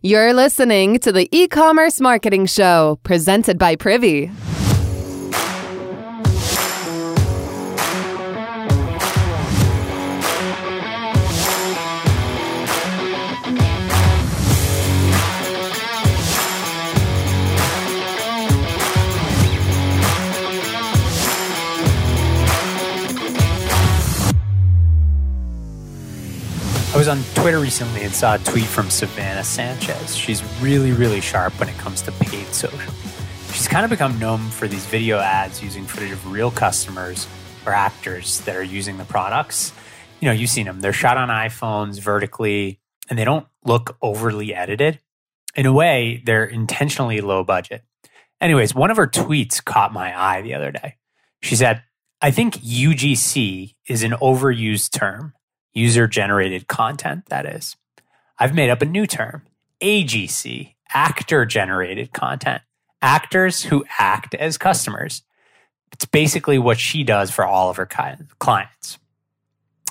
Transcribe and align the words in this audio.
You're 0.00 0.32
listening 0.32 1.00
to 1.00 1.10
the 1.10 1.28
e 1.32 1.48
commerce 1.48 2.00
marketing 2.00 2.46
show 2.46 3.00
presented 3.02 3.58
by 3.58 3.74
Privy. 3.74 4.30
I 26.90 26.96
was 26.96 27.06
on 27.06 27.22
Twitter 27.34 27.60
recently 27.60 28.02
and 28.02 28.12
saw 28.12 28.36
a 28.36 28.38
tweet 28.38 28.64
from 28.64 28.88
Savannah 28.88 29.44
Sanchez. 29.44 30.16
She's 30.16 30.42
really, 30.60 30.92
really 30.92 31.20
sharp 31.20 31.52
when 31.60 31.68
it 31.68 31.76
comes 31.76 32.00
to 32.02 32.12
paid 32.12 32.46
social. 32.46 32.92
She's 33.52 33.68
kind 33.68 33.84
of 33.84 33.90
become 33.90 34.18
known 34.18 34.40
for 34.48 34.66
these 34.66 34.86
video 34.86 35.18
ads 35.18 35.62
using 35.62 35.84
footage 35.84 36.10
of 36.10 36.32
real 36.32 36.50
customers 36.50 37.28
or 37.66 37.74
actors 37.74 38.40
that 38.40 38.56
are 38.56 38.62
using 38.62 38.96
the 38.96 39.04
products. 39.04 39.72
You 40.20 40.26
know, 40.26 40.32
you've 40.32 40.48
seen 40.48 40.64
them. 40.64 40.80
They're 40.80 40.94
shot 40.94 41.18
on 41.18 41.28
iPhones 41.28 42.00
vertically 42.00 42.80
and 43.10 43.18
they 43.18 43.24
don't 43.24 43.46
look 43.64 43.98
overly 44.00 44.54
edited. 44.54 44.98
In 45.54 45.66
a 45.66 45.72
way, 45.72 46.22
they're 46.24 46.46
intentionally 46.46 47.20
low 47.20 47.44
budget. 47.44 47.84
Anyways, 48.40 48.74
one 48.74 48.90
of 48.90 48.96
her 48.96 49.06
tweets 49.06 49.62
caught 49.62 49.92
my 49.92 50.18
eye 50.18 50.40
the 50.40 50.54
other 50.54 50.72
day. 50.72 50.96
She 51.42 51.54
said, 51.54 51.82
I 52.22 52.30
think 52.30 52.54
UGC 52.54 53.74
is 53.86 54.02
an 54.02 54.12
overused 54.12 54.98
term 54.98 55.34
user 55.74 56.06
generated 56.06 56.68
content, 56.68 57.26
that 57.26 57.46
is. 57.46 57.76
I've 58.38 58.54
made 58.54 58.70
up 58.70 58.82
a 58.82 58.86
new 58.86 59.06
term 59.06 59.42
AGC, 59.80 60.74
actor 60.92 61.44
generated 61.44 62.12
content. 62.12 62.62
Actors 63.00 63.64
who 63.64 63.84
act 63.98 64.34
as 64.34 64.58
customers. 64.58 65.22
It's 65.92 66.04
basically 66.04 66.58
what 66.58 66.78
she 66.78 67.04
does 67.04 67.30
for 67.30 67.44
all 67.44 67.70
of 67.70 67.76
her 67.76 67.86
clients. 67.86 68.98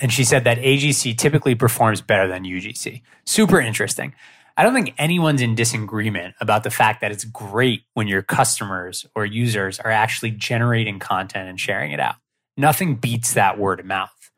And 0.00 0.12
she 0.12 0.24
said 0.24 0.44
that 0.44 0.58
AGC 0.58 1.16
typically 1.16 1.54
performs 1.54 2.00
better 2.00 2.28
than 2.28 2.44
UGC. 2.44 3.02
Super 3.24 3.60
interesting. 3.60 4.14
I 4.56 4.64
don't 4.64 4.74
think 4.74 4.94
anyone's 4.98 5.40
in 5.40 5.54
disagreement 5.54 6.34
about 6.40 6.64
the 6.64 6.70
fact 6.70 7.00
that 7.00 7.12
it's 7.12 7.24
great 7.24 7.82
when 7.94 8.08
your 8.08 8.22
customers 8.22 9.06
or 9.14 9.24
users 9.24 9.78
are 9.78 9.90
actually 9.90 10.32
generating 10.32 10.98
content 10.98 11.48
and 11.48 11.60
sharing 11.60 11.92
it 11.92 12.00
out. 12.00 12.16
Nothing 12.56 12.96
beats 12.96 13.34
that 13.34 13.58
word 13.58 13.78
of 13.78 13.86
mouth. 13.86 14.32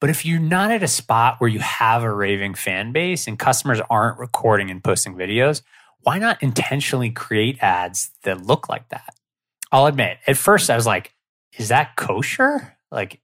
But 0.00 0.10
if 0.10 0.26
you're 0.26 0.38
not 0.38 0.70
at 0.70 0.82
a 0.82 0.88
spot 0.88 1.36
where 1.38 1.48
you 1.48 1.60
have 1.60 2.02
a 2.02 2.12
raving 2.12 2.54
fan 2.54 2.92
base 2.92 3.26
and 3.26 3.38
customers 3.38 3.80
aren't 3.88 4.18
recording 4.18 4.70
and 4.70 4.84
posting 4.84 5.14
videos, 5.14 5.62
why 6.00 6.18
not 6.18 6.42
intentionally 6.42 7.10
create 7.10 7.62
ads 7.62 8.10
that 8.22 8.44
look 8.44 8.68
like 8.68 8.88
that? 8.90 9.14
I'll 9.72 9.86
admit, 9.86 10.18
at 10.26 10.36
first 10.36 10.70
I 10.70 10.76
was 10.76 10.86
like, 10.86 11.14
is 11.58 11.68
that 11.68 11.96
kosher? 11.96 12.76
Like, 12.90 13.20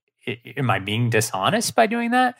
am 0.57 0.69
I 0.69 0.79
being 0.79 1.09
dishonest 1.09 1.75
by 1.75 1.87
doing 1.87 2.11
that? 2.11 2.37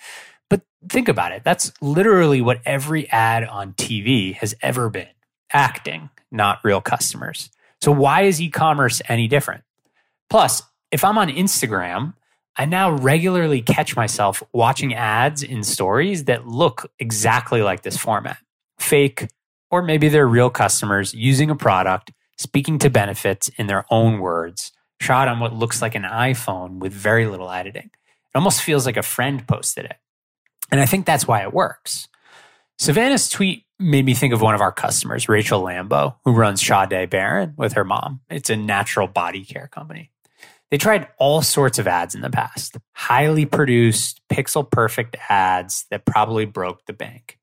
But 0.50 0.61
think 0.89 1.08
about 1.08 1.31
it. 1.31 1.44
That's 1.44 1.72
literally 1.81 2.42
what 2.42 2.61
every 2.66 3.09
ad 3.09 3.45
on 3.45 3.73
TV 3.73 4.36
has 4.36 4.56
ever 4.61 4.89
been 4.89 5.08
acting, 5.52 6.09
not 6.31 6.59
real 6.64 6.81
customers. 6.81 7.50
So, 7.81 7.92
why 7.92 8.23
is 8.23 8.42
e 8.42 8.50
commerce 8.50 9.02
any 9.08 9.28
different? 9.28 9.64
Plus, 10.30 10.64
if 10.92 11.04
I'm 11.04 11.17
on 11.17 11.30
Instagram, 11.30 12.14
I 12.55 12.65
now 12.65 12.91
regularly 12.91 13.61
catch 13.61 13.95
myself 13.95 14.43
watching 14.53 14.93
ads 14.93 15.41
in 15.41 15.63
stories 15.63 16.25
that 16.25 16.47
look 16.47 16.91
exactly 16.99 17.61
like 17.61 17.81
this 17.81 17.97
format 17.97 18.37
fake, 18.77 19.27
or 19.71 19.81
maybe 19.81 20.09
they're 20.09 20.27
real 20.27 20.49
customers 20.49 21.13
using 21.13 21.49
a 21.49 21.55
product, 21.55 22.11
speaking 22.37 22.77
to 22.79 22.89
benefits 22.89 23.49
in 23.57 23.67
their 23.67 23.85
own 23.89 24.19
words, 24.19 24.71
shot 24.99 25.27
on 25.27 25.39
what 25.39 25.53
looks 25.53 25.81
like 25.81 25.95
an 25.95 26.03
iPhone 26.03 26.79
with 26.79 26.93
very 26.93 27.27
little 27.27 27.49
editing. 27.49 27.89
It 27.93 28.36
almost 28.37 28.61
feels 28.61 28.86
like 28.86 28.97
a 28.97 29.03
friend 29.03 29.47
posted 29.47 29.86
it. 29.86 29.97
And 30.71 30.80
I 30.80 30.86
think 30.86 31.05
that's 31.05 31.27
why 31.27 31.43
it 31.43 31.53
works. 31.53 32.08
Savannah's 32.77 33.30
tweet 33.30 33.65
made 33.80 34.05
me 34.05 34.13
think 34.13 34.33
of 34.33 34.42
one 34.42 34.55
of 34.55 34.61
our 34.61 34.71
customers, 34.71 35.30
Rachel 35.30 35.61
Lambo, 35.61 36.15
who 36.23 36.33
runs 36.33 36.65
Sade 36.65 37.09
Baron 37.09 37.53
with 37.58 37.73
her 37.73 37.83
mom. 37.83 38.21
It's 38.30 38.49
a 38.49 38.55
natural 38.55 39.08
body 39.08 39.45
care 39.45 39.67
company. 39.67 40.11
They 40.71 40.77
tried 40.77 41.07
all 41.19 41.41
sorts 41.41 41.77
of 41.77 41.87
ads 41.87 42.15
in 42.15 42.21
the 42.21 42.29
past, 42.29 42.77
highly 42.93 43.45
produced, 43.45 44.21
pixel 44.31 44.69
perfect 44.69 45.15
ads 45.29 45.85
that 45.91 46.05
probably 46.05 46.45
broke 46.45 46.85
the 46.85 46.93
bank. 46.93 47.37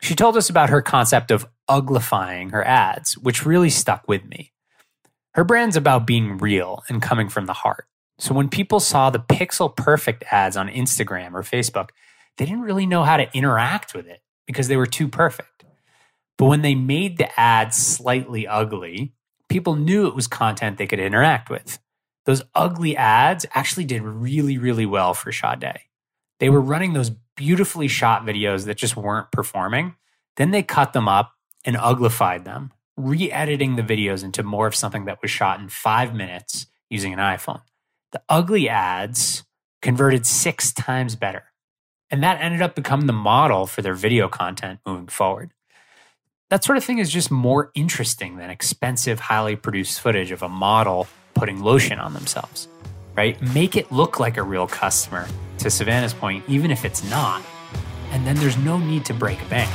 She 0.00 0.14
told 0.14 0.36
us 0.36 0.48
about 0.48 0.70
her 0.70 0.82
concept 0.82 1.30
of 1.30 1.46
uglifying 1.68 2.52
her 2.52 2.64
ads, 2.64 3.18
which 3.18 3.44
really 3.44 3.70
stuck 3.70 4.08
with 4.08 4.24
me. 4.24 4.52
Her 5.34 5.44
brand's 5.44 5.76
about 5.76 6.06
being 6.06 6.38
real 6.38 6.82
and 6.88 7.02
coming 7.02 7.28
from 7.28 7.46
the 7.46 7.52
heart. 7.52 7.86
So 8.18 8.34
when 8.34 8.48
people 8.48 8.80
saw 8.80 9.10
the 9.10 9.18
pixel 9.18 9.74
perfect 9.74 10.24
ads 10.30 10.56
on 10.56 10.68
Instagram 10.68 11.34
or 11.34 11.42
Facebook, 11.42 11.90
they 12.38 12.46
didn't 12.46 12.62
really 12.62 12.86
know 12.86 13.04
how 13.04 13.18
to 13.18 13.28
interact 13.36 13.94
with 13.94 14.06
it 14.06 14.22
because 14.46 14.68
they 14.68 14.76
were 14.76 14.86
too 14.86 15.08
perfect. 15.08 15.64
But 16.38 16.46
when 16.46 16.62
they 16.62 16.74
made 16.74 17.18
the 17.18 17.38
ads 17.38 17.76
slightly 17.76 18.46
ugly, 18.46 19.12
people 19.48 19.76
knew 19.76 20.06
it 20.06 20.14
was 20.14 20.26
content 20.26 20.78
they 20.78 20.86
could 20.86 21.00
interact 21.00 21.50
with 21.50 21.78
those 22.26 22.42
ugly 22.54 22.96
ads 22.96 23.46
actually 23.54 23.84
did 23.84 24.02
really, 24.02 24.58
really 24.58 24.84
well 24.84 25.14
for 25.14 25.32
Sade. 25.32 25.80
They 26.38 26.50
were 26.50 26.60
running 26.60 26.92
those 26.92 27.10
beautifully 27.36 27.88
shot 27.88 28.26
videos 28.26 28.66
that 28.66 28.76
just 28.76 28.96
weren't 28.96 29.30
performing. 29.30 29.94
Then 30.36 30.50
they 30.50 30.62
cut 30.62 30.92
them 30.92 31.08
up 31.08 31.32
and 31.64 31.76
uglified 31.76 32.44
them, 32.44 32.72
re 32.96 33.30
editing 33.30 33.76
the 33.76 33.82
videos 33.82 34.24
into 34.24 34.42
more 34.42 34.66
of 34.66 34.74
something 34.74 35.06
that 35.06 35.22
was 35.22 35.30
shot 35.30 35.60
in 35.60 35.68
five 35.68 36.14
minutes 36.14 36.66
using 36.90 37.12
an 37.12 37.18
iPhone. 37.20 37.62
The 38.12 38.22
ugly 38.28 38.68
ads 38.68 39.44
converted 39.80 40.26
six 40.26 40.72
times 40.72 41.16
better. 41.16 41.44
And 42.10 42.22
that 42.22 42.40
ended 42.40 42.62
up 42.62 42.74
becoming 42.74 43.06
the 43.06 43.12
model 43.12 43.66
for 43.66 43.82
their 43.82 43.94
video 43.94 44.28
content 44.28 44.80
moving 44.86 45.08
forward. 45.08 45.52
That 46.50 46.62
sort 46.64 46.78
of 46.78 46.84
thing 46.84 46.98
is 46.98 47.10
just 47.10 47.30
more 47.30 47.70
interesting 47.74 48.36
than 48.36 48.50
expensive, 48.50 49.18
highly 49.18 49.56
produced 49.56 50.00
footage 50.00 50.30
of 50.30 50.42
a 50.42 50.48
model 50.48 51.08
putting 51.36 51.62
lotion 51.62 51.98
on 51.98 52.14
themselves, 52.14 52.66
right? 53.14 53.40
Make 53.54 53.76
it 53.76 53.92
look 53.92 54.18
like 54.18 54.36
a 54.36 54.42
real 54.42 54.66
customer, 54.66 55.28
to 55.58 55.70
Savannah's 55.70 56.14
point, 56.14 56.44
even 56.48 56.70
if 56.70 56.84
it's 56.84 57.08
not. 57.08 57.42
And 58.10 58.26
then 58.26 58.36
there's 58.36 58.56
no 58.56 58.78
need 58.78 59.04
to 59.06 59.14
break 59.14 59.40
a 59.42 59.46
bank. 59.46 59.70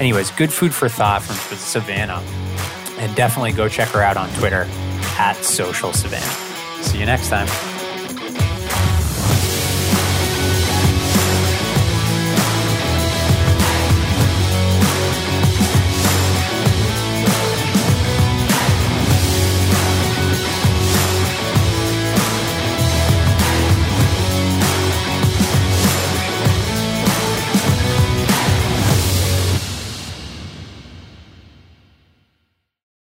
Anyways, 0.00 0.30
good 0.32 0.52
food 0.52 0.72
for 0.72 0.88
thought 0.88 1.22
from 1.22 1.36
Savannah. 1.56 2.22
And 2.98 3.14
definitely 3.16 3.52
go 3.52 3.68
check 3.68 3.88
her 3.88 4.02
out 4.02 4.16
on 4.16 4.28
Twitter 4.34 4.66
at 5.18 5.34
Social 5.36 5.92
Savannah. 5.92 6.82
See 6.82 6.98
you 6.98 7.06
next 7.06 7.28
time. 7.28 7.77